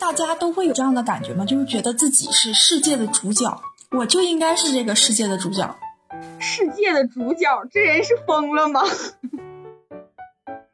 [0.00, 1.44] 大家都会有这样的感觉吗？
[1.44, 5.76] 就是觉得自己是世界的主角，我就应该是这个世界的主角。
[6.40, 8.82] 世界的主角，这人是疯了吗？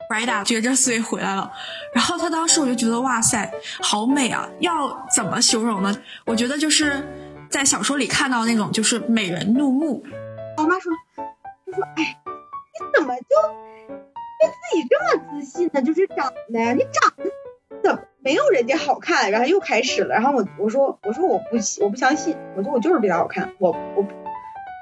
[0.08, 1.52] 布莱达觉着思维回来了，
[1.92, 3.52] 然后他当时我就觉得哇塞，
[3.82, 4.48] 好美啊！
[4.60, 5.94] 要怎么形容呢？
[6.24, 7.04] 我觉得就是
[7.50, 10.04] 在小说里看到那种就是美人怒目。
[10.56, 13.22] 我妈说，她说，哎，你怎么就
[14.38, 15.82] 对自己这么自信呢？
[15.82, 17.24] 就是长得，你长得
[18.26, 19.30] 没有人家好看？
[19.30, 24.04] 然后又开始了，然后我我说我说我不我不相信，我说我就是比他好看，我我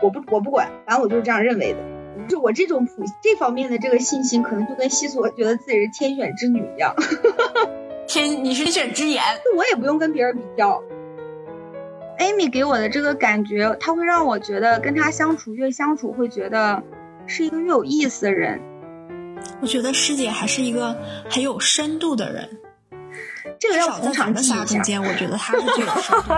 [0.02, 1.78] 我不我不管，反正我就是这样认为的。
[2.27, 6.95] 就我这种普这方面的这个信心，可能就跟西索觉得自己是天选之女一样。
[8.09, 9.22] 天，你是天选之颜，
[9.55, 10.83] 我也不用跟别人比较。
[12.19, 16.83] Amy 给我的这个感觉，他会让我觉得跟他相处越相处，会觉得
[17.27, 18.62] 是一个越有意思的人。
[19.61, 20.97] 我觉得师姐还是一个
[21.28, 22.48] 很有深度的人。
[23.58, 26.34] 这个要从场的仨中间，我觉得他是最有深度。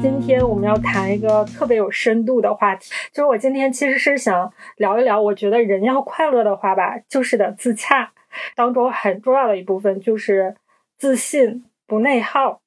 [0.00, 8.12] 今天我们要谈一个特别有深度的话题，就是我今天其实是想聊一聊，我觉得人要快乐的话吧，就是得自洽，
[8.54, 10.54] 当中很重要的一部分就是
[10.96, 12.60] 自信不内耗。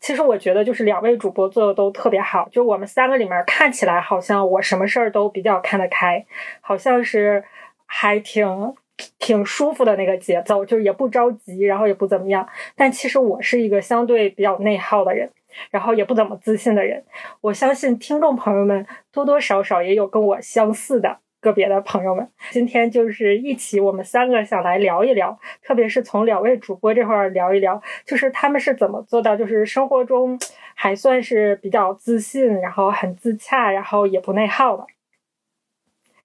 [0.00, 6.24] 其实我觉得就是两位主播做的都特别好，就我们三个里面看起来好像我什么事儿都比较看得开，
[6.62, 7.44] 好像是
[7.84, 8.74] 还挺
[9.18, 12.48] 挺舒服的那个节奏，就是也不着急，然后也不怎么样。
[12.74, 15.30] 但其实我是一个相对比较内耗的人。
[15.70, 17.02] 然后也不怎么自信的人，
[17.40, 21.16] 我相信听众朋友们多多少少也有跟我相似的
[21.46, 22.28] 个别的朋友们。
[22.50, 30.36] 今天就是一起，我们三个想来聊一聊，特别是从两位主播这块聊一聊，就是他们是怎么做到，就是生活中
[30.74, 34.84] 还算是比较自信，然后很自洽，然后也不内耗的。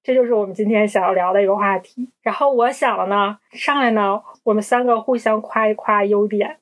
[0.01, 2.09] 这就是我们今天想要聊的一个话题。
[2.23, 6.57] 然后我想了呢，上来呢，我们三个互相夸一夸优点。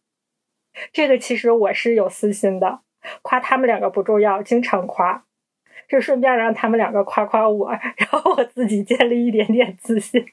[0.92, 2.82] 这个其实我是有私心的，
[3.22, 5.24] 夸他们两个不重要，经常夸，
[5.90, 10.26] 就顺便让他们两个夸夸我，然后我自己建立一点点自信。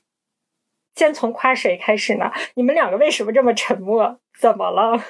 [0.94, 2.30] 先从夸谁开始呢？
[2.54, 4.20] 你们两个为什么这么沉默？
[4.38, 5.02] 怎么了？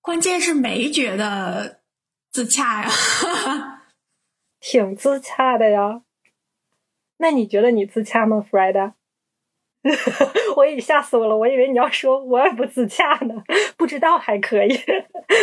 [0.00, 1.80] 关键是没觉得
[2.30, 2.88] 自洽呀，
[4.60, 6.02] 挺自洽的呀。
[7.18, 8.92] 那你觉得你自洽吗，Freda？
[10.56, 13.42] 我以吓死我了，我以为你要说我也不自洽呢，
[13.76, 14.80] 不知道还可以。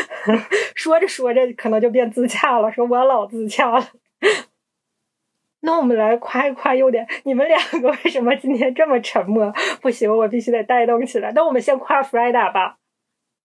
[0.75, 3.87] 说着说着，可能就变自洽了，说我老自洽了。
[5.61, 7.07] 那我们来夸一夸优点。
[7.23, 9.53] 你们两个为什么今天这么沉默？
[9.81, 11.31] 不行，我必须得带动起来。
[11.33, 12.77] 那我们先夸 Freda 吧。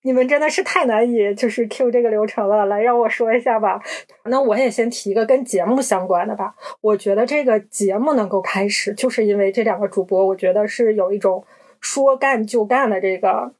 [0.02, 3.82] 你们真的是太难以就是 Q 这个流程了，来让我说一下吧。
[4.24, 6.54] 那我也先提一个跟节目相关的吧。
[6.80, 11.44] 我觉得这个节目能够开始，就是因为这两个主播，我觉得是有一种
[11.80, 13.52] 说干就干的这个，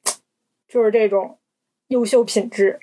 [0.69, 1.39] 就是这种
[1.89, 2.79] 优秀品质。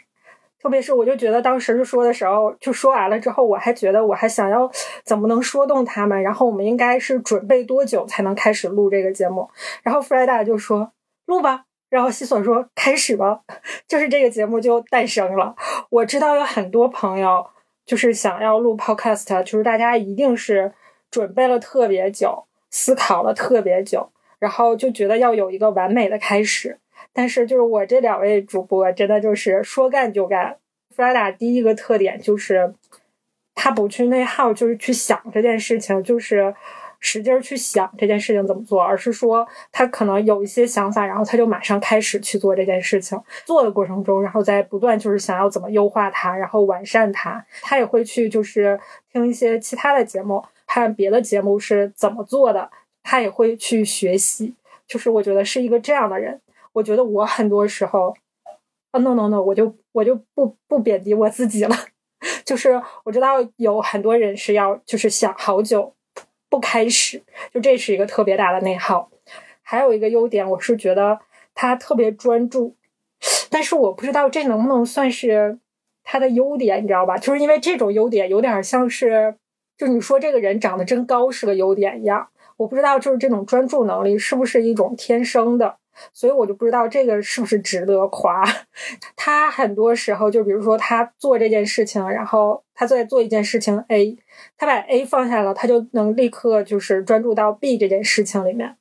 [0.66, 4.68] 特别是我就觉得当时就说的时候，就说完了之后，我还觉得我还想要
[5.04, 9.48] 怎么能说动他们，然后我们应该是准备多久才能开始录这个节目？
[9.84, 10.92] 然后 Freda 就说
[11.28, 11.66] 录吧。
[11.88, 13.42] 然后西索说：“开始吧，
[13.88, 15.56] 就是这个节目就诞生了。
[15.92, 17.46] 我知道有很多朋友
[17.86, 20.74] 就是想要录 podcast，就是大家一定是
[21.12, 24.10] 准备了特别久，思考了特别久，
[24.40, 26.80] 然后就觉得要有一个完美的开始。
[27.16, 30.58] 但是就是我这两位主播真的就是说干就干。
[30.96, 32.76] 弗拉达第一个特点就是
[33.56, 36.54] 他不去内耗，就是去想这件事情，就是。”
[37.02, 43.20] 使劲去想这件事情怎么做，而是说他可能有一些想法，然后他就马上开始去做这件事情。
[43.44, 47.46] 做的过程中，然后在不断就是想要怎么优化它，然后完善它。
[47.62, 48.80] 他也会去就是
[49.12, 52.72] 听一些其他的节目，看别的节目是怎么做的，
[53.04, 54.56] 他也会去学习。
[54.88, 56.42] 就是我觉得是一个这样的人。
[56.76, 58.14] 我觉得我很多时候，
[58.92, 61.76] 啊，no no no，我就我就不不贬低我自己了。
[62.46, 65.94] 就是我知道有很多人是要就是想好久。
[66.48, 67.22] 不开始，
[67.52, 69.10] 就这是一个特别大的内耗。
[69.62, 71.20] 还有一个优点，我是觉得
[71.54, 72.76] 他特别专注，
[73.50, 75.60] 但是我不知道这能不能算是
[76.04, 77.18] 他的优点，你知道吧？
[77.18, 79.36] 就是因为这种优点有点像是，
[79.76, 82.30] 就你说这个人长得真高是个优点一样。
[82.58, 85.78] 我不知道，就是这种专注能力是不是一种天生的。
[86.14, 88.44] 所以我就不知道这个是不是值得夸。
[89.16, 94.18] 他很多时候就比如说他做这件事情，然后他在做一件事情 A，
[94.58, 98.76] 他把 A 放下了，他就能立刻就是专注到 B 这件事情里面。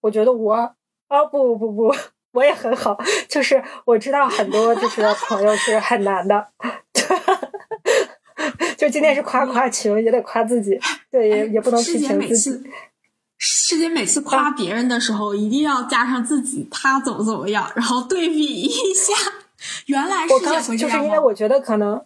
[0.00, 0.74] 我觉得我
[1.08, 1.94] 啊不不不，
[2.32, 2.98] 我也很好，
[3.28, 6.48] 就是我知道很多就是朋友是很难的，
[8.78, 10.80] 就今天是夸夸群，也得夸自己，
[11.10, 12.70] 对，也也不能批评自己。
[13.42, 19.14] 师姐每次夸别人的时候，一定要加上自己他怎么怎么样， 然后对比一下。
[19.86, 22.00] 原来师姐会就是因为我觉得可能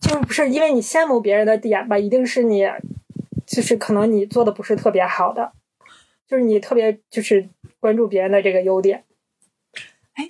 [0.00, 2.64] 就是不是因为你羡慕别人的点吧，一定是你
[3.46, 5.52] 就是可能你做的不是特别好的，
[6.26, 7.46] 就是你特别就是
[7.78, 9.04] 关注别人的这个优点。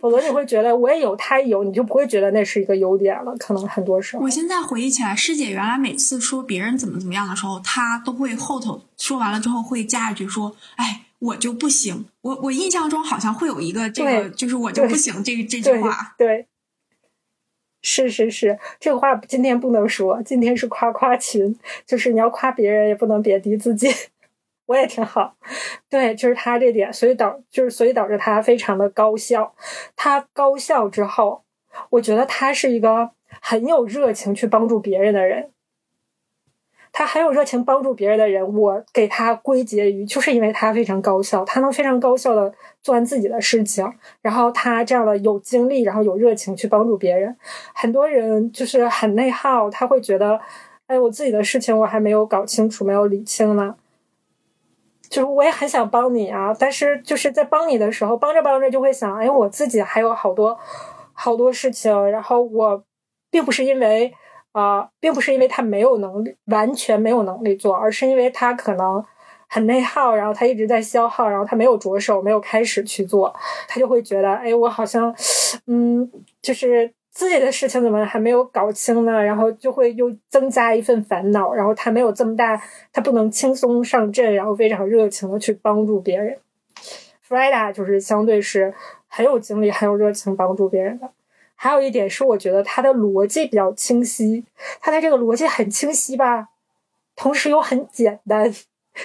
[0.01, 3.37] 否则你会觉得我也有，他有，你就不会觉得那是一个优点了。
[3.39, 16.15] 可能很多时候，我现在回忆起来，师姐原来每次说别人怎么怎么样的时候，她都会后头说完了之后会加一句说：“哎，我就不行。”我我印象中好像会有一个这个，就是我就不行这个这句话。
[16.17, 16.47] 对，
[17.83, 21.55] 是是是，这个话今天不能说，今天是夸夸群，
[21.87, 23.89] 就是你要夸别人也不能贬低自己。
[24.67, 25.35] 我也挺好，
[25.91, 29.55] 对，就是他这点，所以导就是所以导致他非常的高效。
[29.95, 31.43] 他高效之后，
[31.91, 35.51] 我觉得他是一个很有热情去帮助别人的人。
[36.97, 43.85] 他很有热情帮助别人的人，我给他归结于，就是因为他非常高效，他能非常高效的做完自己的事情，
[44.23, 47.37] 然后他这样的有精力，然后有热情去帮助别人。
[47.75, 50.41] 很多人就是很内耗，他会觉得，
[50.87, 53.75] 哎，我自己的事情我还没有搞清楚，没有理清呢。
[55.15, 60.59] 就是我也很想帮你啊，但是就是在帮你的时候，帮着帮着就会想，哎，我自己还有好多
[61.13, 62.83] 好多事情，然后我
[63.31, 64.13] 并不是因为
[64.51, 69.05] 啊，并不是因为他没有能力，完全没有能力做，而是因为他可能
[69.49, 73.33] 很内耗，然后他一直在消耗，然后他没有着手，没有开始去做，
[73.69, 75.15] 他就会觉得，哎，我好像，
[75.69, 76.11] 嗯，
[76.43, 76.93] 就是。
[77.15, 79.23] 自己的事情怎么还没有搞清呢？
[79.23, 81.55] 然后就会又增加一份烦恼。
[81.55, 82.61] 然后他没有这么大，
[82.93, 86.37] 他不能轻松上阵，然后非常热情的去帮助别人。
[87.23, 88.75] f r e d a 就是相对是
[89.07, 91.09] 很有精力、很有热情帮助别人的。
[91.55, 94.45] 还有一点是，我觉得他的逻辑比较清晰。
[94.81, 96.49] 他的这个逻辑很清晰吧，
[97.15, 98.53] 同时又很简单。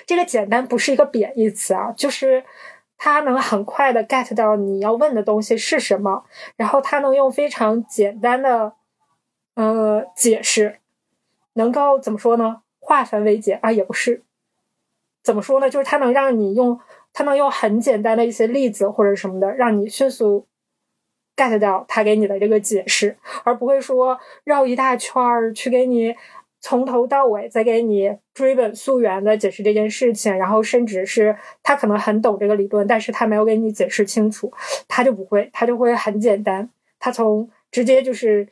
[0.07, 2.43] 这个简单不是一个贬义词啊，就是。
[3.01, 6.25] 他能很快的 get 到你要问的东西是什么，
[6.57, 8.73] 然后他能用非常简单的
[9.55, 10.79] 呃解释，
[11.53, 12.61] 能够怎么说呢？
[12.81, 14.23] 化繁为简啊，也不是，
[15.23, 15.69] 怎么说呢？
[15.69, 16.77] 就是他能让你用，
[17.13, 20.45] 他能用很简单的一些例子或者什么的，让你迅速
[21.37, 26.15] get 到他给你的这个解释，而不会说绕一大圈儿去给你。
[26.61, 34.51] 从头到尾再给你追本溯源的解释这件事情，然后甚至是他可能很懂这个理论，但是他没有给你解释清楚，
[34.87, 36.69] 他就不会，他就会很简单，
[36.99, 38.47] 他从直接就是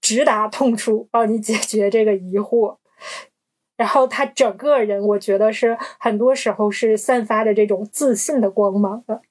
[0.00, 2.78] 直达痛处帮你解决这个疑惑，
[3.76, 9.22] 然后他整个人我觉得是很多时候是散发着这种自信的光芒的，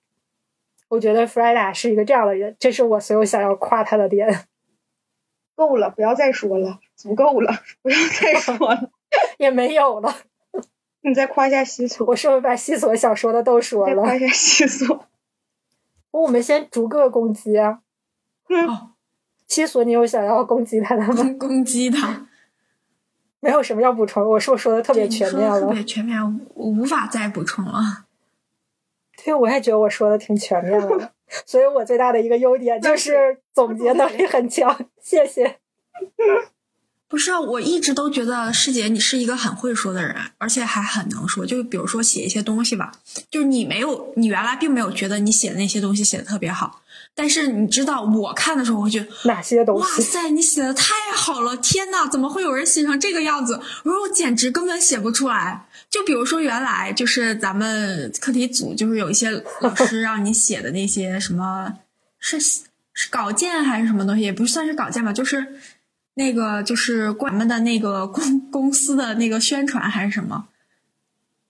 [0.88, 4.46] 我觉得 Freda 是一个这样的人，这是我所有想要夸他的点。
[5.56, 8.92] 够了，不要再说了，足够了，不要再 说了，
[9.40, 10.14] 也没有了。
[11.02, 14.02] 你再夸一下西索，我是不是把西索想说的都说了？
[14.02, 15.08] 夸一下西索。
[16.12, 17.80] 我们先逐个攻击啊。
[18.50, 18.90] 嗯。
[19.48, 21.36] 西索，你有想要攻击他的吗？
[21.40, 22.28] 攻击他。
[23.40, 25.62] 没有什么要补充，我是不是说的特别全面了？
[25.62, 26.20] 特别全面，
[26.56, 28.06] 我无法再补充了。
[29.24, 31.12] 对，我也觉得我说的挺全面了。
[31.46, 35.58] 所以我最大的一个优点就是总结能力很强，谢谢。
[37.08, 41.46] 不是啊，我一直都觉得师姐你是一个很会说的人，而且还很能说。
[41.46, 42.92] 就比如说写一些东西吧，
[43.30, 46.82] 就是你没有，你原来并没有觉得你写的那些东西写的特别好，
[47.14, 49.84] 但是你知道我看的时候，我觉得哪些东西？
[49.84, 51.56] 哇塞，你写的太好了！
[51.58, 53.62] 天呐，怎么会有人写成这个样子？
[53.84, 55.68] 我说我简直根本写不出来。
[55.96, 61.74] 就比如说，原来就是咱们课题组，就是有一些老师让你写的那些什么，
[62.20, 65.56] 是是稿件还是什么东西，也不算是稿件吧，就是
[66.16, 70.50] 那个就是咱们的那个公公司的那个宣传还是什么，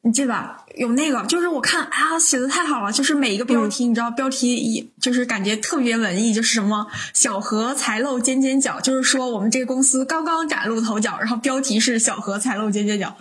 [0.05, 13.17] 你记得有那个，就是我看啊，写的太好了，就是每一个标题，你知道标题一就是感觉特别文艺，就是什么小荷才露尖尖角，就是说我们这个公司刚刚崭露头角，然后标题是小荷才露尖尖角。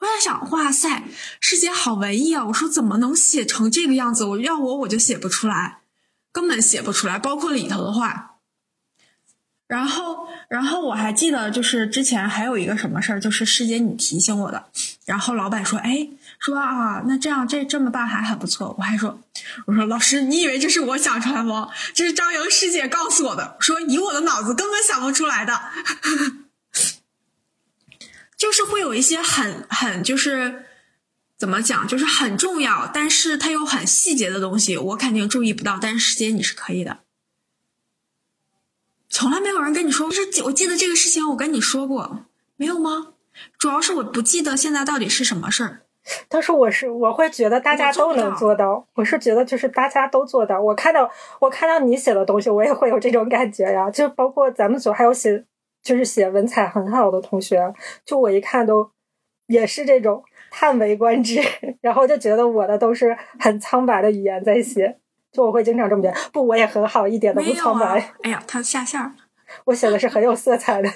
[0.00, 1.02] 我在想，哇塞，
[1.38, 2.46] 师姐好文艺啊！
[2.46, 4.24] 我说怎么能写成这个样子？
[4.24, 5.80] 我要我我就写不出来，
[6.32, 8.30] 根本写不出来，包括里头的话。
[9.68, 14.64] 然后，然后我还记得，就是之前还有一个什么事儿，就是师姐你提醒我的。
[15.06, 16.08] 然后老板说，哎，
[16.44, 18.74] 说啊，那这样这这么办还很不错。
[18.76, 19.20] 我还说，
[19.66, 21.68] 我说老师，你以为这是我想出来吗？
[21.94, 25.70] 这是张莹师姐告诉我的，说以我的脑子根本想不出来的。
[28.36, 30.64] 就是会有一些很很就是
[31.38, 37.04] 怎么讲，就是很重要，但是它又很细节的东西，我肯定注意不到，但是师姐你是可以的。
[39.08, 43.12] 从来没有人跟你说，是我记得这个事情我跟你说过，没有吗？
[43.56, 45.82] 主要是我不记得现在到底是什么事儿。
[46.28, 50.60] 但是我是我会觉得大家都能做到，我是觉得就是大家都做到。
[50.60, 51.08] 我看到
[51.40, 53.90] 我看到你写的东西，我也会有这种感觉呀。
[53.90, 55.44] 就包括咱们组还有写
[55.82, 57.72] 就是写文采很好的同学，
[58.04, 58.90] 就我一看都
[59.46, 61.40] 也是这种叹为观止，
[61.80, 64.98] 然后就觉得我的都是很苍白的语言在写。
[65.30, 68.12] 就我会经常这么觉得，不，我也很好，一点都不苍白。
[68.22, 69.14] 哎呀，他下线了。
[69.64, 70.90] 我写的是很有色彩的。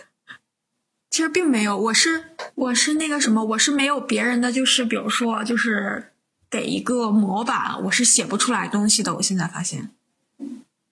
[1.17, 2.25] 其实并没有，我是
[2.57, 6.13] 我是那个什么，我是没有别人的，就是比如说，就是
[6.51, 9.15] 给一个模板，我是写不出来东西的。
[9.15, 9.89] 我现在发现，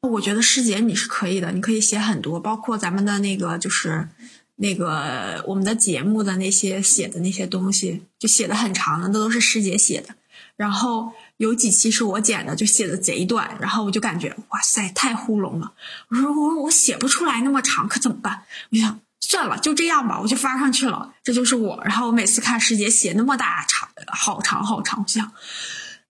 [0.00, 4.09] 我觉得师姐你是可以的，你可以写很多，包括咱们的那个就是
[4.57, 10.14] 那个我们的节目的那些写的那些东西，就写的很长的，那都是师姐写的。
[10.57, 15.75] 然后有几期是我剪的，就写的贼短，然后我就感觉哇塞，太糊弄了。
[16.09, 18.45] 我说我我写不出来那么长，可怎么办？
[18.71, 18.99] 我想。
[19.26, 21.14] 算了，就这样吧，我就发上去了。
[21.23, 21.81] 这就是我。
[21.85, 25.33] 然后我每次看师姐写那么大长，好长好长，我想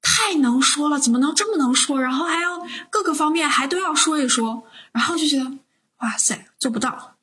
[0.03, 2.01] 太能说了，怎么能这么能说？
[2.03, 5.45] 然后还要各个方面还都要说一说，然后就觉得
[5.99, 7.17] 哇塞，做不到。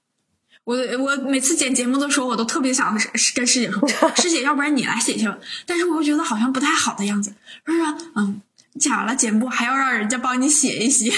[0.64, 2.98] 我我每次剪节目的时候，我都特别想
[3.36, 5.38] 跟师姐说，师姐，要不然你来写去吧。
[5.66, 7.34] 但是我又觉得好像不太好的样子，
[7.66, 7.80] 不是？
[8.16, 8.42] 嗯，
[8.80, 11.12] 剪了节目还要让人家帮你写一写。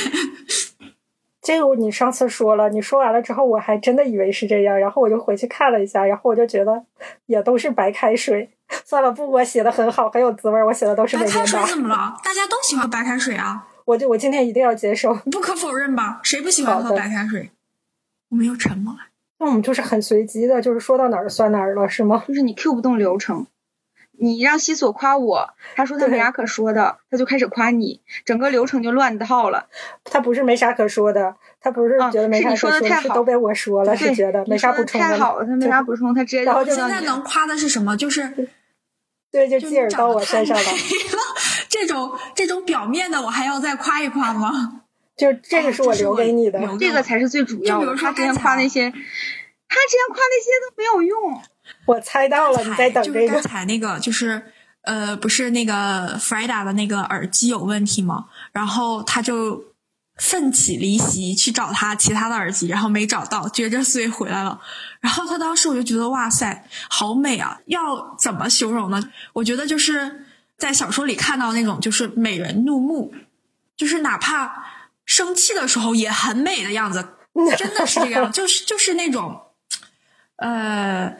[1.44, 6.86] 这个你上次说了，你说完了之后，我还真的以为是这样，然后我就回去看了一下，然后我就觉得
[7.26, 8.50] 也都是白开水。
[8.86, 12.16] 算了，不，我写的很好，很有滋味，我写的都是白开水怎么了？
[12.24, 13.68] 大家都喜欢白开水啊！
[13.86, 16.22] 我就我今天一定要接受，不可否认吧？
[16.24, 17.52] 谁不喜欢喝白开水？
[18.30, 19.00] 我们又沉默了。
[19.40, 22.24] 那我们就是很随机的，就是说到哪儿算哪儿了，是吗？
[22.26, 23.46] 就是你 Q 不动流程。
[24.24, 29.68] 你让西索夸我，他说他没啥可说的，他就开始夸你，整个流程就乱套了。
[30.06, 35.08] 他不是没啥可说的，他不是觉得没啥可说的，是都被我说了，是觉得没啥补充的。
[35.10, 37.98] 太好了，他没啥补充，他直接然后现在能夸的是什么？
[37.98, 38.48] 就是
[39.30, 40.64] 对，就继而到我身上了。
[41.68, 44.84] 这种这种表面的，我还要再夸一夸吗？
[45.18, 47.94] 就这个是我留给你的，这个才是最主要的。
[47.98, 51.42] 他之前夸那些，他之前夸那些都没有用。
[51.86, 53.34] 我猜到了，你在等这个。
[53.34, 58.26] 刚才那个就是，呃，不是那个 Frida 的那个耳机有问题吗？
[58.52, 59.64] 然后他就
[60.18, 64.60] 奋起离席去找他其他的耳机，然后没找到，撅着嘴回来了。
[65.00, 67.60] 然后他当时我就觉得哇塞，好美啊！
[67.66, 69.02] 要怎么形容呢？
[69.34, 70.26] 我觉得就是
[70.58, 73.14] 在小说里看到那种就是美人怒目，
[73.76, 74.66] 就是哪怕
[75.06, 77.16] 生气的时候也很美的样子，
[77.58, 79.42] 真的是这样，就是就是那种，
[80.36, 81.16] 呃。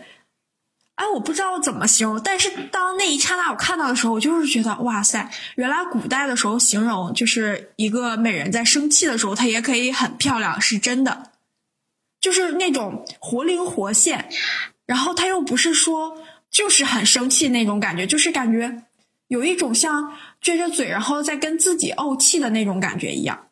[0.96, 11.32] 哎，我不知道怎么形容，但是当那一刹那我看到的时候，我就是觉得哇塞，原来古代的时候形容就是一个美人在生气的时候，她也可以很漂亮，是真的，
[12.22, 14.30] 就是那种活灵活现，
[14.86, 16.20] 然后她又不是说
[16.52, 18.84] 就是很生气那种感觉，就是感觉
[19.28, 23.48] 有一种像撅着嘴然后在跟自己怄气的那种感觉一样。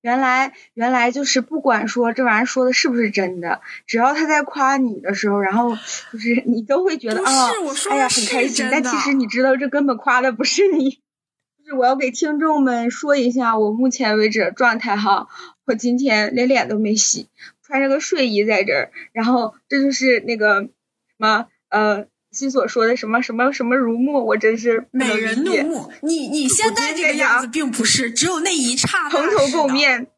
[0.00, 5.76] 原来，原来就是不管说这玩意儿说的是不是真的，只要他在夸你的时候，然后
[6.12, 7.50] 就是你都会觉得啊，
[7.90, 8.68] 哎呀很开心。
[8.70, 11.00] 但其实你知道，这根本夸的不是你。
[11.64, 15.28] 就是我要给听众们说一下，我目前为止状态哈，
[15.64, 17.28] 我今天连脸都没洗，
[17.62, 20.70] 穿着个睡衣在这儿，然后这就是那个什
[21.16, 22.06] 么呃。
[22.34, 25.92] 西所说的什么什么什么如墨，我真是美人怒目。
[26.02, 30.08] 你你现在这个样子并不是，只有那一刹那蓬头垢面。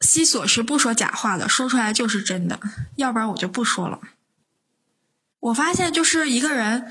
[0.00, 2.60] 西索是不说假话的，说出来就是真的，
[2.96, 4.00] 要不然我就不说了。
[5.40, 6.90] 我发现就是一个人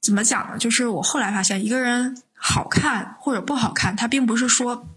[0.00, 0.58] 怎么讲呢？
[0.58, 4.88] 就是我后来发现，一个人好看或者不好看，他并不是说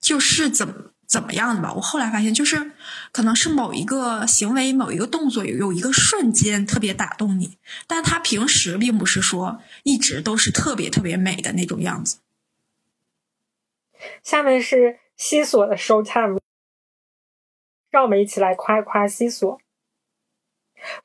[0.00, 0.89] 就是怎么。
[1.10, 1.72] 怎么样的吧？
[1.74, 2.70] 我后来发现，就是
[3.10, 12.18] 可能是某一个行为、某一个动作有有一个瞬间特别打动你，但他平时并不是说一直都是特别特别美的那种样子。
[14.22, 16.38] 下面是西索的 show time，，
[17.90, 19.60] 让我们一起来夸一夸西索。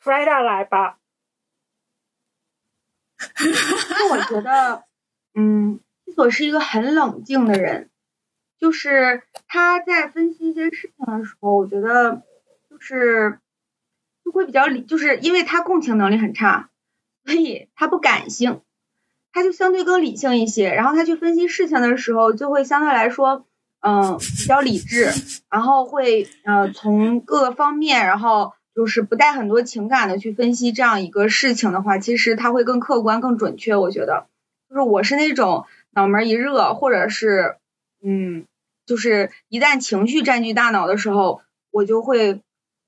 [0.04, 1.00] Frida 来吧。
[4.12, 4.84] 我觉得，
[5.34, 7.90] 嗯，西索是一个很冷静的人。
[8.60, 12.24] 就是他在分析一些事情的时候，我觉得
[12.70, 13.40] 就是
[14.24, 16.70] 就会比较理，就是因为他共情能力很差，
[17.26, 18.62] 所以他不感性，
[19.34, 20.74] 他就相对更理性一些。
[20.74, 23.46] 然后他去分析事情的时候，就会相对来说，
[23.82, 25.12] 嗯，比较理智，
[25.50, 33.76] 然后会呃从各个方面，然后就是不带很多情感的去分析这样一个事情的话，其实他会更客观、更准确。
[33.76, 34.28] 我觉得，
[34.70, 37.58] 就是我是那种脑门一热，或者是
[38.02, 38.46] 嗯，
[38.86, 42.42] 就是一旦情绪占据大脑的时候，我就会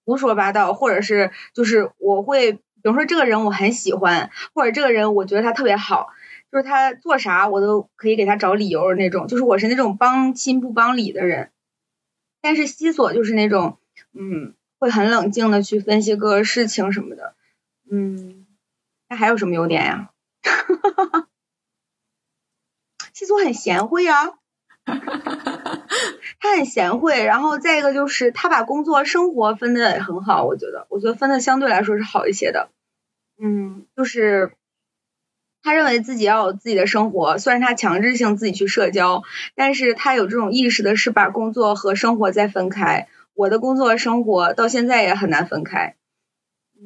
[0.05, 6.09] 胡说八道，或者是就是我会，比如说这个人我很喜欢，或者这个人我觉得他特别好，
[6.51, 11.51] 就是他做啥我都可以给他找理由那种，就是我是那种帮亲不帮理的人。
[12.41, 13.77] 但是西索就是那种，
[14.13, 17.35] 嗯，会很冷静的去分析各个事情什么的，
[17.91, 18.45] 嗯，
[19.09, 20.11] 他还有什么优点呀？
[23.13, 24.37] 西索很贤惠啊，
[26.39, 32.69] 他很贤惠，然后再一个就是他把工作生活分的也很好，我觉得，我觉得分的相对来说是好一些的，
[33.41, 34.53] 嗯，就是
[35.61, 39.23] 他认为自己要有自己的生活，虽然他强制性自己去社交，
[39.55, 43.07] 但是他有这种意识的是把工作和生活再分开。
[43.33, 45.95] 我的工作生活到现在也很难分开，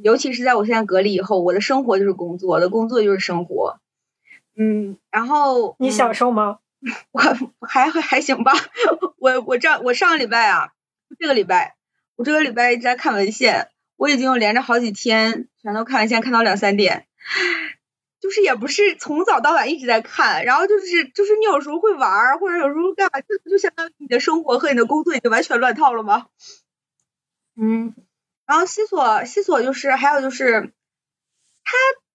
[0.03, 3.79] 尤其是在我现在隔离以后，我的生活就是工作，我的工作就是生活。
[4.57, 6.57] 嗯，然后你享受吗？
[7.11, 7.19] 我
[7.65, 8.53] 还还还行吧。
[9.17, 10.73] 我我这我上个礼拜啊，
[11.19, 11.75] 这个礼拜
[12.15, 17.07] 我这个礼拜一直在看文献，我已经有连着好几天全都看文献，看到两三点。
[18.19, 26.27] 就是也不是从早到晚一直在看，然后就是就是你有时候会玩，或者有时候干嘛，这不就相当于你的生活和你的工作已经完全乱套了吗？
[27.59, 27.95] 嗯，
[28.45, 30.71] 然后西索西索就是还有就是
[31.63, 31.71] 他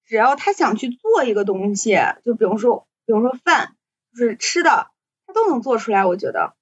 [0.07, 3.75] 只要他想去做一个东西，就比如说比如说饭，
[4.17, 4.89] 就是吃的，
[5.27, 6.05] 他都能做出来。
[6.07, 6.55] 我觉得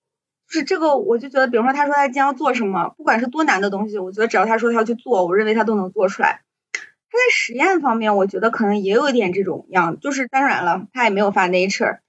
[0.49, 6.43] 就是这个，我就觉得，比如说他说他今天要做什么，不管是多难的东西，我觉得只要他说他要去做，我认为他都能做出来。
[6.73, 6.81] 他
[7.19, 12.01] 在实验方面，我觉得可能也有一点这种样，就是当然了，他也没有发 Nature，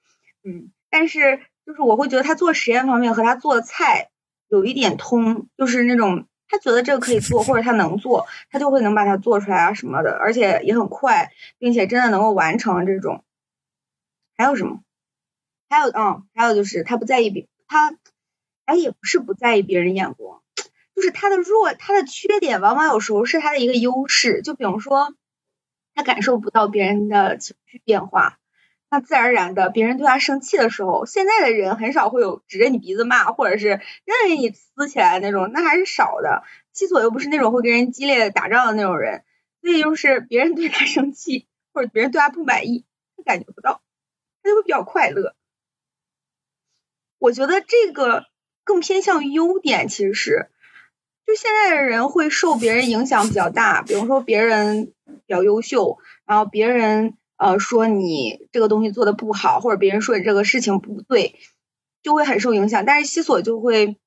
[0.43, 4.09] 嗯，但是就是我会觉得他做实验方面和他做菜
[4.47, 13.23] 有一点通，就是那种他觉得这个可以做或者他能做，他就会能把它做出来啊什么的，而且也很快，并且真的能够完成这种。
[14.37, 14.79] 还有什么？
[15.75, 17.93] 还有嗯，还有就是他不在意别他，
[18.63, 20.41] 哎也不是不在意别人眼光。
[20.95, 24.41] 就是他的弱，他的缺点往往有时候是他的一个优势。
[24.41, 25.13] 就比如说，
[25.93, 28.37] 他感受不到别人的情绪变化，
[28.89, 33.67] 那自然而然的，别人对他生气的时候，现在的人很少会有指着你鼻子骂，或者是
[34.05, 36.43] 让你撕起来那种，那还是少的。
[36.71, 39.25] 七左又不是那种会跟人激烈打仗的那种人，
[39.59, 42.85] 所以就是别人对他生气，或者别人对他不满意，
[43.17, 43.81] 他感觉不到，
[44.41, 45.35] 他就会比较快乐。
[47.17, 48.25] 我觉得这个
[48.63, 50.49] 更偏向于优点，其实是。
[51.25, 55.97] 就现在的人会受别人影响比较大，比如说别人比较优秀，
[56.27, 61.39] 然后别人呃说你这个东西做的不好，或者别人说你这个事情不对，
[62.03, 62.85] 就会很受影响。
[62.85, 63.97] 但是西索就会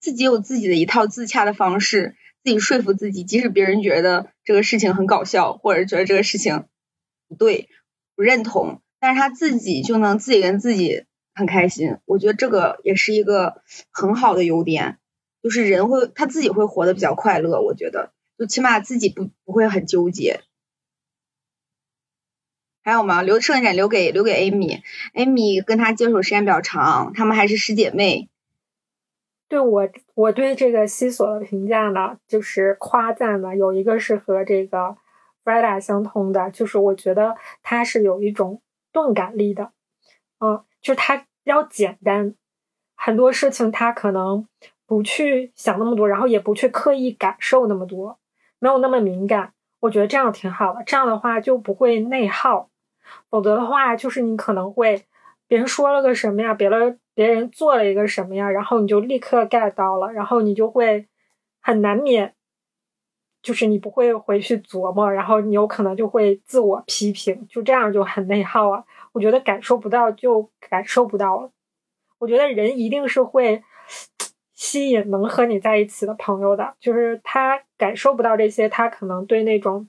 [0.00, 6.66] 自己有自己的一套自洽的方式，自己说服自己，即使别人觉得这个事情很搞笑，或者觉得这个事情
[7.26, 7.70] 不对、
[8.14, 11.04] 不认同，但是他自己就能自己跟自己
[11.36, 11.98] 很开心。
[12.06, 14.98] 我觉得这个也是一个很好的优点。
[15.42, 20.40] 就是人会他自己会活得比较快乐，我觉得，就起码自己不不会很纠结。
[22.82, 23.22] 还有吗？
[23.22, 24.82] 留剩下留给留给艾米，
[25.14, 28.28] 艾米跟他接触时间比较长，他们还是师姐妹。
[29.48, 34.96] 对我我对这个西索的评价呢，就是夸赞的，有一个是和这个
[35.44, 39.70] Freda 相通的，就是我觉得他是有一种钝感力的，
[40.40, 42.34] 嗯，就是他比较简单，
[42.94, 44.46] 很多事情他可能。
[44.88, 48.20] 不去想那么多，然后也不去刻意感受那么多，
[48.60, 50.84] 没有那么敏感，我觉得这样挺好的。
[50.86, 52.70] 这样的话就不会内耗，
[53.28, 55.04] 否则的话就是你可能会
[55.48, 61.08] 别人说了个什么呀，别了别人做了一个什么呀，然后你就立刻 get 到了，然后你就会
[61.60, 62.35] 很难免，
[63.46, 68.84] 就是你不会回去琢磨，然后你有可能就会自我批评，就这样就很内耗啊。
[69.12, 71.50] 我觉得感受不到就感受不到了，
[72.18, 73.62] 我觉得人一定是会。
[74.58, 79.86] 吸引能和你在一起的朋友的，就是他感受不到这些，他可能对那种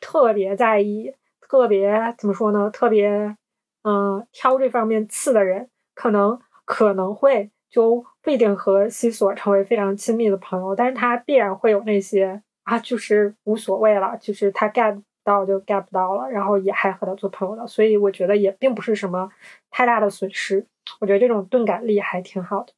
[0.00, 2.68] 特别在意、特别怎么说呢？
[2.68, 3.36] 特别
[3.84, 19.30] 嗯挑这方面刺的人，可能可能会就不一定和西索成为非常亲密的朋友，但是他必然会有那些啊，就是无所谓了，就是他 get 到就 get 不到了，然后也还和他做朋友了，所以我觉得也并不是什么
[19.70, 20.66] 太大的损失。
[21.00, 22.72] 我觉得这种钝感力还挺好的，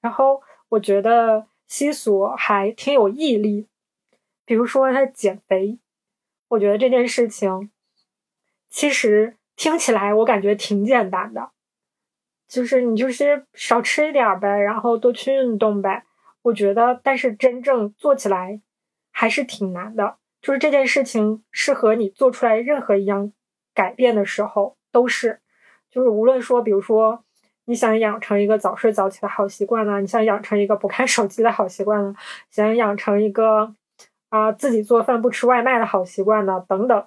[0.00, 0.42] 然后。
[0.72, 3.68] 我觉得西索还挺有毅力，
[4.46, 5.78] 比如说他减肥，
[6.48, 7.70] 我觉得这件事情
[8.70, 11.50] 其实听起来我感觉挺简单的，
[12.48, 16.06] 就是你就是少吃一点呗，然后多去运动呗。
[16.40, 18.62] 我觉得，但是真正做起来
[19.22, 20.16] 还是挺难的。
[20.40, 23.32] 就是这件事情适合你做出来任何一样
[23.72, 25.38] 改变的时候，都是，
[25.88, 27.22] 就是无论说，比如说
[27.66, 32.16] 你想养成一个早睡早起的好习惯呢，你想养成一个不看手机的好习惯呢，
[32.50, 33.72] 想养成一个
[34.30, 37.06] 啊自己做饭不吃外卖的好习惯呢，等等，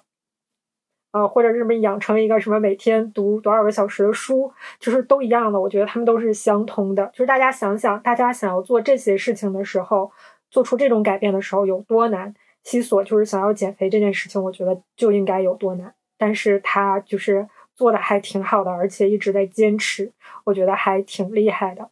[1.10, 5.60] 啊，或者是什么养成一个什么每天读多少个小时的书，就是都一样的。
[5.60, 7.06] 我觉得他们都是相通的。
[7.12, 10.10] 就是大家想想，大家想要做这些事情的时候，
[10.50, 12.34] 做出这种改变的时候有多难。
[12.64, 20.10] 西索就是想要减肥这件事情，我觉得就应该有多难，但是他就是做的还挺好的，而且一直在坚持，
[20.42, 21.88] 我觉得还挺厉害的。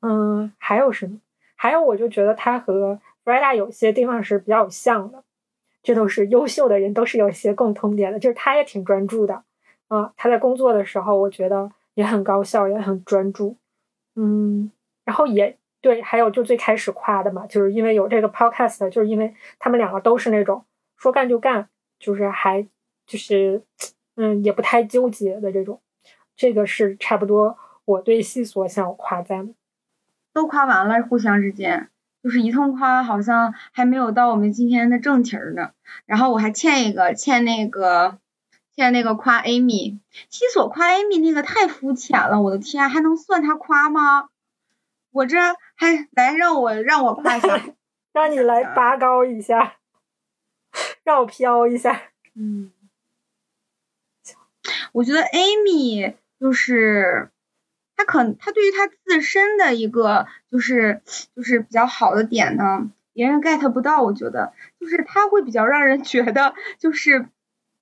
[0.00, 1.20] 嗯，还有什么？
[1.54, 5.22] 还有，我就觉得他和弗莱达有些地方是比较像的，
[5.80, 9.44] 这都是优秀的人，都是有一些共通点的，就是他也挺专注的。
[9.86, 13.56] 啊，他在工作的时候，我觉得也很高效，也很专注。
[14.16, 14.72] 嗯，
[15.04, 15.56] 然后也。
[15.84, 20.64] 对，还有就最开始夸的嘛，就是因为有这个 podcast，就是因为他们两个都是那种
[20.96, 21.68] 说干就干，
[21.98, 22.66] 就是还
[23.06, 23.62] 就是
[24.16, 25.82] 嗯也不太纠结的这种，
[26.36, 29.52] 这个是差不多我对细所想要夸赞的。
[30.32, 31.90] 都夸完了，互相之间
[32.22, 35.72] 就是一通夸，好像还没有到我们今天的正题儿呢。
[36.06, 38.16] 然后我还欠一个，欠那个
[38.74, 39.98] 欠那个夸 Amy，
[40.30, 44.30] 西索夸 Amy 那个太肤浅了，我的天，还能算他夸吗？
[45.12, 45.36] 我这
[45.76, 47.60] 还来让我让我夸一下，
[48.12, 49.76] 让你来拔高一下，
[51.04, 52.10] 让我飘一下。
[52.36, 52.72] 嗯，
[54.92, 57.30] 我觉得 Amy 就是
[57.96, 61.02] 他可他对于他自身的一个就是
[61.34, 64.02] 就是比较好的点呢，别人 get 不到。
[64.02, 67.28] 我觉得就是他会比较让人觉得就是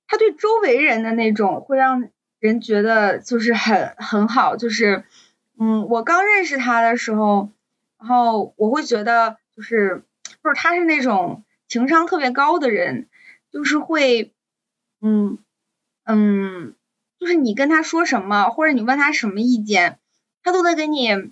[0.07, 5.03] 他对周围人的那种会让人觉得就是很很好，就是。
[5.59, 7.51] 嗯，我刚认识他的时候，
[8.03, 10.03] 然后我会觉得就是，
[10.43, 13.07] 就是他是那种情商特别高的人，
[13.49, 14.33] 就是会，
[14.99, 15.37] 嗯
[16.03, 16.75] 嗯，
[17.17, 19.99] 就是你跟他说什么，或者你问他什么意见，
[20.43, 21.31] 他都能给你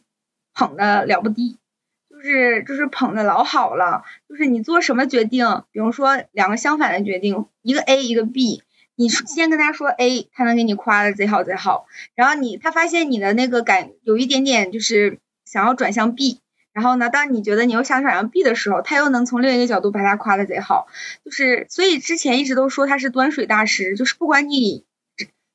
[0.54, 1.58] 捧的了不低，
[2.10, 8.64] 就是就是捧的老好了，就是你做什么决定，比如说两个相反的决定，一个 A 一个 B。
[8.96, 16.40] 你先跟他说 A，他能给你夸的贼好贼好，然后你他发现你的那个感有一点点就是想要转向 B，
[16.74, 20.88] 然后呢，当你觉得你又想转向 B 的时候，他又能从另一个角度把他夸的贼好，
[21.26, 24.86] 就是所以之前一直都说他是端水大师，就是不管你，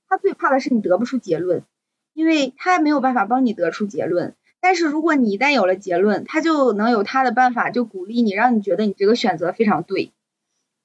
[0.09, 1.63] 他最怕的是你得不出结论，
[2.13, 10.13] 因为他没有办法帮你得出结论，但是如果你一旦有了结论，他就能有他的办法，就鼓励你，让你觉得你这个选择非常对。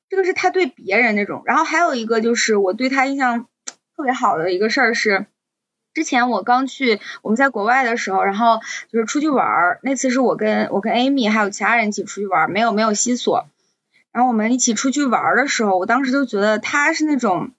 [0.09, 3.47] 这个是他对别人那种，然后还有一个就是我对他印象
[3.95, 5.25] 特别好的一个事儿是，
[5.93, 13.45] 之前我刚去我们在国外的时候，然后就是出去玩儿，那次是我跟我跟 Amy 还有其他人一起出去玩儿，没有没有西索，
[14.11, 17.51] 然后我们一起出去玩儿的时候，我当时就觉得他是那种，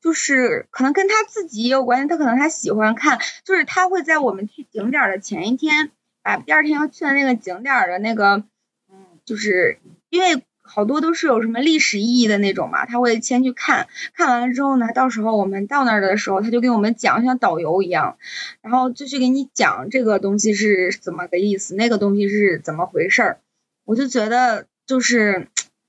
[0.00, 5.90] 就是可能跟他自己也有关系，他可能他喜欢看，就是他会在我们去景点的前一天，
[6.22, 8.44] 把第二天要去的那个景点的那个，
[8.92, 10.42] 嗯，就是因为。
[10.72, 18.18] 好多都是有什么历史意义的那种嘛，他会先去看看完了之后呢，到时候我们到那儿的时候，他就给我们讲，像导游一样，
[18.62, 23.40] 然后就去给你讲这个东西是怎么个意思，那个东西是怎么回事儿。
[23.84, 25.48] 我就觉得就是，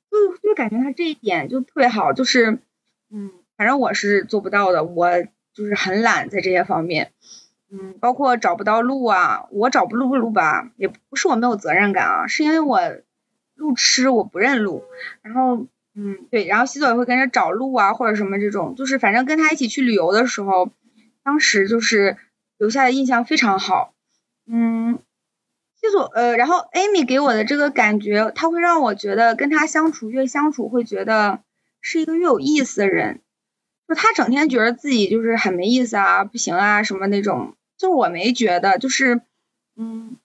[0.10, 2.58] 就就感觉他这一点就特别好，就是
[3.12, 5.22] 嗯，反正我是做不到的，我
[5.54, 7.12] 就是很懒在这些方面，
[7.72, 12.80] 嗯，包括找不到路啊，我找不路路吧，也不是我没有责任感啊，是因为我。
[13.62, 14.84] 路痴，我不认路。
[15.22, 20.72] 然后，嗯，对，然后西索也会跟着找路啊，或者什么这种，就是反正跟他一起去旅游的时候，
[21.24, 22.18] 当时就是
[22.58, 23.94] 留下的印象非常好。
[24.48, 24.98] 嗯，
[25.80, 31.42] 西索，呃，然后 Amy 给我的这个感觉，他会让我觉得跟他相处越相处会觉得
[31.82, 33.22] 是一个越有意思的人。
[33.88, 39.22] 就他整天觉得自己就是很没意思啊，不行啊什么那种，就我没觉得，就是，
[39.76, 40.18] 嗯，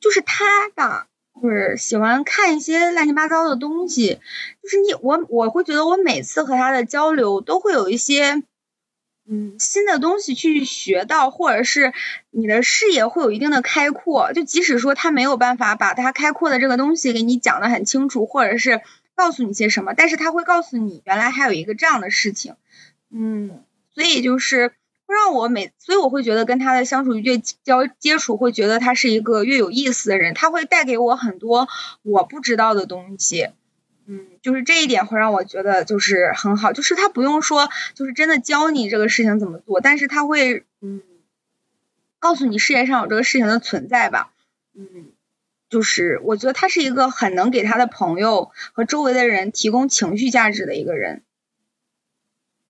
[0.00, 1.06] 就是他吧。
[1.42, 4.18] 就是喜欢看一些乱七八糟的东西，
[4.62, 8.42] 就是你我我会觉得我每次和他的交流都会有一些
[9.28, 11.92] 嗯新的东西去学到，或者是
[12.30, 14.32] 你的视野会有一定的开阔。
[14.32, 18.80] 就即使说他没有办法把他开阔的这个东西给你讲的很清楚，或者是
[19.14, 22.54] 告诉你些什么，但是他会告诉你原来还有一个这样的事情，
[23.10, 23.62] 嗯，
[23.94, 24.72] 所以就是。
[25.06, 30.34] 会让我每，所以我会觉得跟他的相处越交接触，会觉得他是一个越有意思的人。
[30.34, 31.68] 他会带给我很多
[32.02, 33.50] 我不知道的东西，
[34.06, 36.72] 嗯，就是这一点会让我觉得就是很好。
[36.72, 41.00] 就是他不用说，就是真的教你这个事情怎么做，但是他会，嗯，
[42.18, 44.32] 告诉你世界上有这个事情的存在吧，
[44.74, 45.12] 嗯，
[45.68, 51.22] 就是我觉得他是一个很能给他的朋友和周围的人提供情绪价值的一个人，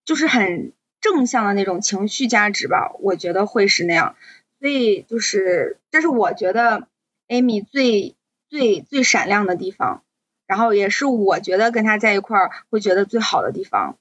[0.04, 4.16] 就是很正向的那种情绪价值吧，我觉得会是那样。
[4.58, 6.88] 所以就是这是我觉得
[7.28, 8.14] Amy 最
[8.48, 10.02] 最最闪亮的地方，
[10.46, 13.98] 然后也是我觉得跟他在一块儿会觉得最好的地方。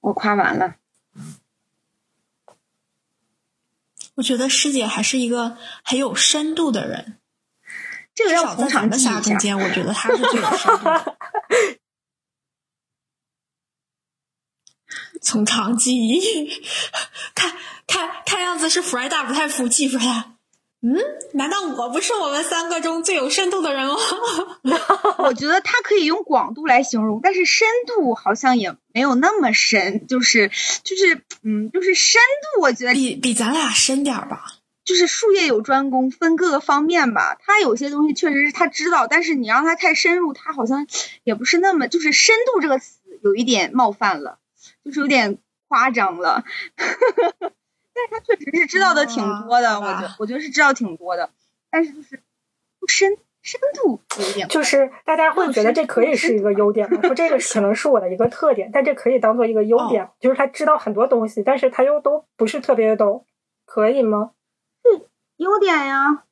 [0.00, 0.76] 我夸完了。
[4.16, 7.16] 我觉得师姐还是一个很有深度的人，
[8.14, 9.38] 这个要少在咱们从长计议一下。
[9.38, 11.16] 仨中间，我觉得她是最有深度的。
[15.20, 16.50] 从长计议，
[17.34, 17.52] 看
[17.86, 20.32] 看看样子是弗莱达不太服气，弗莱达。
[20.82, 20.96] 嗯，
[21.34, 23.96] 难道我不是我们三个中最有深度的人吗？
[25.18, 30.50] 我觉得他可以用广度来形容，但是深度好像也没有那么深，就是
[30.82, 32.22] 就是嗯，就是深
[32.54, 34.54] 度，我觉得比比咱俩深点儿吧。
[34.82, 37.36] 就是术业有专攻，分各个方面吧。
[37.38, 40.86] 他有些东西确实是他知道，但是你让他太深入，他好像
[41.22, 44.38] 也不是那么，就是深度这个词有一点冒犯了，
[44.84, 45.38] 就是有点
[45.68, 46.44] 夸张了。
[46.76, 51.30] 但是他确实是知道的挺多的，啊我觉我觉得是知道挺多的，
[51.70, 52.22] 但是就是
[52.78, 57.00] 不深深度有点就是大家会觉得这可以是一个优点吗？
[57.02, 63.26] 说这个可能是我的一个特点，但这可以当做一个优点，就是他知道很多东西，但是他又都不是特别懂，
[63.66, 64.32] 可以吗？
[65.36, 66.24] 优点呀。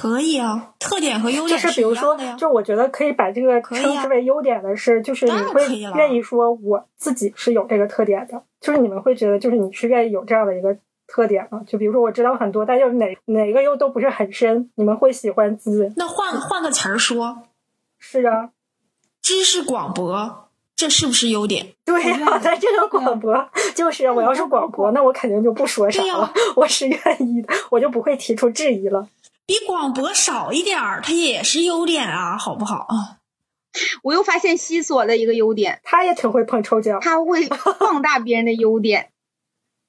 [0.00, 2.16] 可以啊，特点和优就点是比如说。
[2.38, 10.74] 就我觉得可以把这个可以啊称之为优点的是，就是你会愿意说我自己是有这个特点的，就是你们会觉得就是你是愿意有这样的一个
[11.06, 11.60] 特点吗？
[11.66, 15.92] 就比如说我知道很多，但又哪哪个又都不是很深，你们会喜欢自己？
[15.98, 17.42] 那换换个词儿说，
[17.98, 18.48] 是啊，
[19.20, 21.74] 知识广博，这是不是优点？
[21.84, 29.06] 对呀、我愿意在这个广播就是我要是广播，那我肯定就不说啥了，我是愿意的，我就不会提出质疑了。
[29.50, 32.86] 比广博少一点儿，它也是优点啊，好不好？
[32.88, 33.18] 啊，
[34.04, 39.10] 我又发现西索的一个优点，他也挺会碰抽奖，他会放大别人的优点。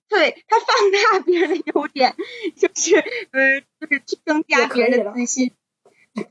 [0.10, 2.16] 对他放大别人的优点，
[2.58, 5.52] 就是呃，就是去增加别人的自信，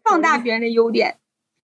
[0.02, 1.19] 放大别人的优点。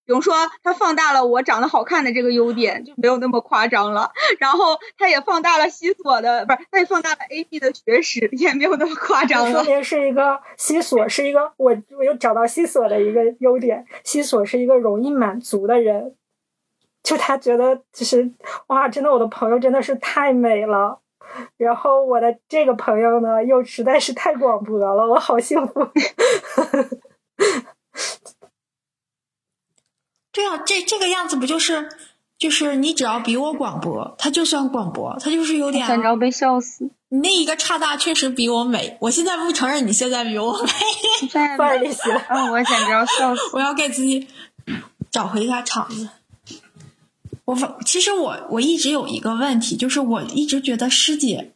[0.07, 4.09] 比如说，他放大了我长得好看的这个优点，就没有那么夸张了。
[4.39, 9.51] 然后，他也放大了西索的，不是，他也放大了 AB 的学识，也没有那么夸张了。
[9.51, 13.85] 说明是一个西索，是一个我我又找到西索的一个优点。
[14.05, 16.15] 西索是一个容易满足的人，
[17.03, 18.31] 就他觉得就是
[18.67, 21.01] 哇，真的我的朋友真的是太美了。
[21.57, 25.85] 然后我的这个朋友呢，又实在是太广博了，我好幸福。
[30.37, 31.89] 对啊，这这个样子不就是
[32.37, 36.15] 就是你只要比我广博，他就算广博，他就是有点、啊。
[36.15, 36.91] 被笑死。
[37.09, 43.41] 你那一个刹那确实比我美，我现在不承认你现在比我美，再范儿利息了，啊，我简直要笑死。
[43.53, 44.27] 我要给自己
[45.09, 46.07] 找回一下场子。
[47.45, 51.53] 我反其实我我一直有一个问题，就是我一直觉得师姐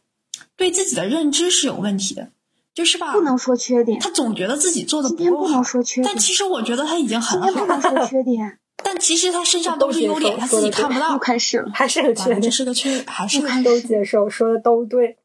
[0.56, 2.30] 对自己的认知是有问题的，
[2.74, 11.18] 就是吧，不能说缺点，她总觉得自己做的今天不好，说缺点但，其实我觉得她已经很今天不好了，能说缺点，但其实他身上都是优点，他自己看不到又。
[11.18, 11.70] 开始了。
[11.74, 15.18] 还是个完了，这缺点，是个缺，还是个都接受，说的都对。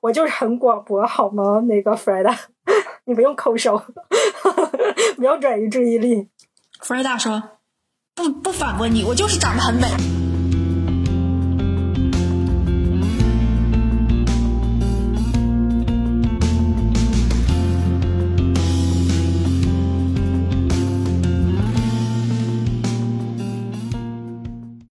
[0.00, 1.60] 我就是很广博，好吗？
[1.60, 2.36] 那个 Freda，
[3.04, 3.82] 你不用抠手，
[5.16, 6.28] 不要转移注意力。
[6.80, 7.42] Freda 说
[8.14, 10.25] ：“不不反驳你，我就是长得很美。